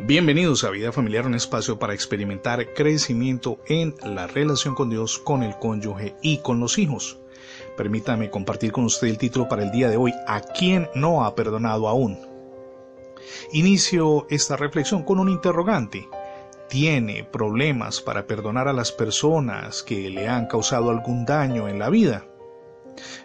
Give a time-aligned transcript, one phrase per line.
[0.00, 5.42] Bienvenidos a Vida Familiar, un espacio para experimentar crecimiento en la relación con Dios, con
[5.42, 7.18] el cónyuge y con los hijos.
[7.76, 11.34] Permítame compartir con usted el título para el día de hoy, ¿A quién no ha
[11.34, 12.16] perdonado aún?
[13.52, 16.08] Inicio esta reflexión con un interrogante.
[16.68, 21.90] ¿Tiene problemas para perdonar a las personas que le han causado algún daño en la
[21.90, 22.24] vida?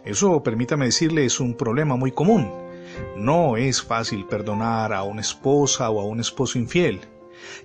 [0.03, 2.62] Eso, permítame decirle, es un problema muy común.
[3.16, 7.02] No es fácil perdonar a una esposa o a un esposo infiel.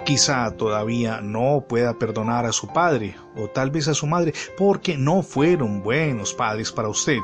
[0.05, 4.97] Quizá todavía no pueda perdonar a su padre o tal vez a su madre porque
[4.97, 7.21] no fueron buenos padres para usted.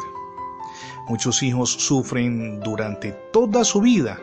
[1.09, 4.19] Muchos hijos sufren durante toda su vida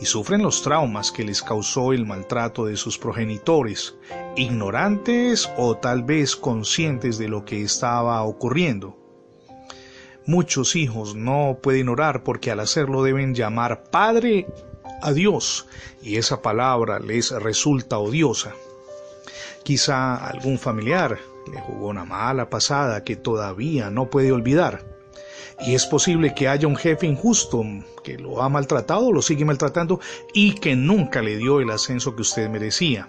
[0.00, 3.96] y sufren los traumas que les causó el maltrato de sus progenitores,
[4.36, 9.05] ignorantes o tal vez conscientes de lo que estaba ocurriendo.
[10.26, 14.46] Muchos hijos no pueden orar porque al hacerlo deben llamar Padre
[15.00, 15.66] a Dios
[16.02, 18.52] y esa palabra les resulta odiosa.
[19.62, 21.18] Quizá algún familiar
[21.52, 24.84] le jugó una mala pasada que todavía no puede olvidar.
[25.60, 27.64] Y es posible que haya un jefe injusto
[28.02, 30.00] que lo ha maltratado, lo sigue maltratando
[30.34, 33.08] y que nunca le dio el ascenso que usted merecía.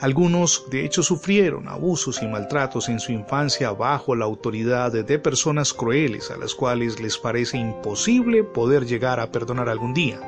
[0.00, 5.72] Algunos, de hecho, sufrieron abusos y maltratos en su infancia bajo la autoridad de personas
[5.72, 10.20] crueles a las cuales les parece imposible poder llegar a perdonar algún día.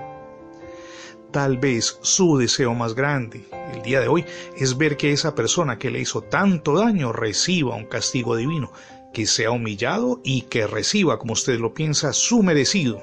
[1.30, 4.24] Tal vez su deseo más grande el día de hoy
[4.56, 8.72] es ver que esa persona que le hizo tanto daño reciba un castigo divino,
[9.12, 13.02] que sea humillado y que reciba, como usted lo piensa, su merecido.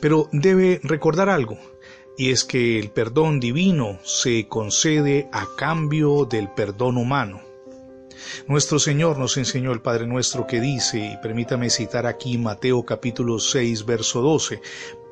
[0.00, 1.58] Pero debe recordar algo,
[2.16, 7.40] y es que el perdón divino se concede a cambio del perdón humano.
[8.46, 13.38] Nuestro Señor nos enseñó el Padre Nuestro que dice, y permítame citar aquí Mateo capítulo
[13.38, 14.60] 6, verso 12,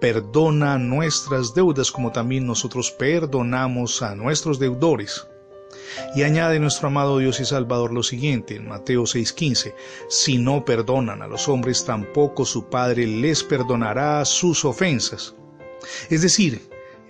[0.00, 5.27] perdona nuestras deudas como también nosotros perdonamos a nuestros deudores.
[6.14, 9.74] Y añade nuestro amado Dios y Salvador lo siguiente en Mateo 6:15,
[10.08, 15.35] si no perdonan a los hombres tampoco su Padre les perdonará sus ofensas.
[16.08, 16.62] Es decir,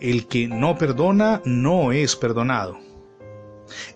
[0.02, 2.76] el que no perdona no es perdonado.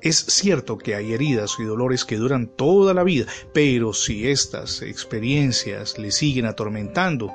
[0.01, 4.83] Es cierto que hay heridas y dolores que duran toda la vida, pero si estas
[4.83, 7.33] experiencias le siguen atormentando,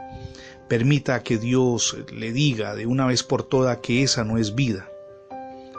[0.70, 4.90] permita que Dios le diga de una vez por todas que esa no es vida.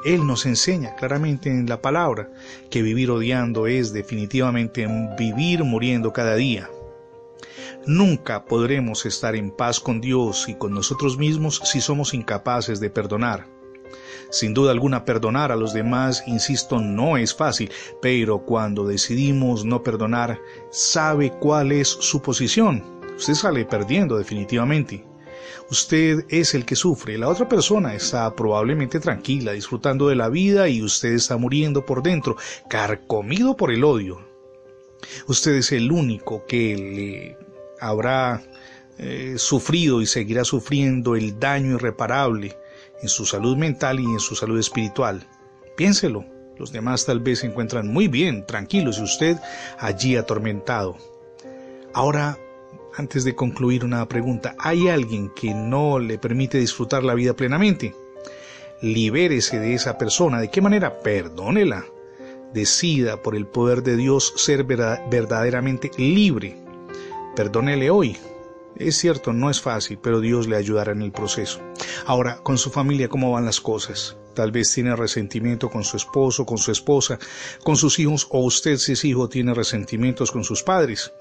[0.04, 2.28] Él nos enseña claramente en la palabra
[2.70, 4.86] que vivir odiando es definitivamente
[5.18, 6.68] vivir muriendo cada día.
[7.86, 12.90] Nunca podremos estar en paz con Dios y con nosotros mismos si somos incapaces de
[12.90, 13.48] perdonar.
[14.30, 19.82] Sin duda alguna, perdonar a los demás, insisto, no es fácil, pero cuando decidimos no
[19.82, 20.40] perdonar,
[20.70, 22.84] sabe cuál es su posición.
[23.16, 25.04] Usted sale perdiendo definitivamente.
[25.68, 30.68] Usted es el que sufre, la otra persona está probablemente tranquila, disfrutando de la vida
[30.68, 32.36] y usted está muriendo por dentro,
[32.68, 34.20] carcomido por el odio.
[35.26, 37.51] Usted es el único que le
[37.82, 38.40] habrá
[38.98, 42.56] eh, sufrido y seguirá sufriendo el daño irreparable
[43.02, 45.26] en su salud mental y en su salud espiritual.
[45.76, 46.24] Piénselo,
[46.58, 49.36] los demás tal vez se encuentran muy bien, tranquilos y usted
[49.80, 50.96] allí atormentado.
[51.92, 52.38] Ahora,
[52.94, 57.96] antes de concluir una pregunta, ¿hay alguien que no le permite disfrutar la vida plenamente?
[58.80, 60.40] Libérese de esa persona.
[60.40, 61.00] ¿De qué manera?
[61.00, 61.84] Perdónela.
[62.54, 66.61] Decida por el poder de Dios ser verdaderamente libre
[67.34, 68.18] Perdónele hoy.
[68.76, 71.60] Es cierto, no es fácil, pero Dios le ayudará en el proceso.
[72.04, 74.18] Ahora, con su familia, ¿cómo van las cosas?
[74.34, 77.18] Tal vez tiene resentimiento con su esposo, con su esposa,
[77.64, 81.12] con sus hijos, o usted, si es hijo, tiene resentimientos con sus padres.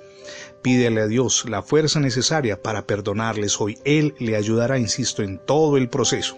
[0.62, 3.80] Pídele a Dios la fuerza necesaria para perdonarles hoy.
[3.86, 6.38] Él le ayudará, insisto, en todo el proceso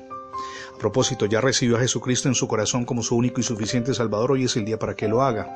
[0.83, 4.43] propósito, ya recibió a Jesucristo en su corazón como su único y suficiente Salvador, hoy
[4.43, 5.47] es el día para que lo haga.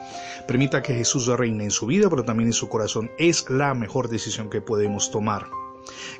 [0.48, 3.12] Permita que Jesús reine en su vida, pero también en su corazón.
[3.18, 5.50] Es la mejor decisión que podemos tomar.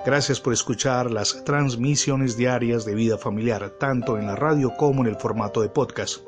[0.06, 5.08] Gracias por escuchar las transmisiones diarias de vida familiar, tanto en la radio como en
[5.08, 6.24] el formato de podcast.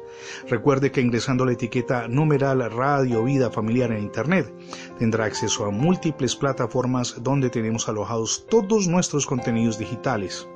[0.48, 4.54] Recuerde que ingresando la etiqueta numeral Radio Vida Familiar en Internet
[4.98, 10.48] tendrá acceso a múltiples plataformas donde tenemos alojados todos nuestros contenidos digitales.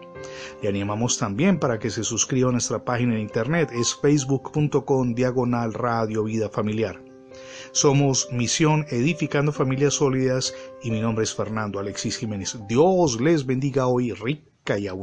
[0.61, 5.73] Le animamos también para que se suscriba a nuestra página de internet, es facebook.com diagonal
[5.73, 7.01] radio vida familiar.
[7.71, 10.53] Somos Misión Edificando Familias Sólidas
[10.83, 12.57] y mi nombre es Fernando Alexis Jiménez.
[12.67, 15.01] Dios les bendiga hoy rica y abundante.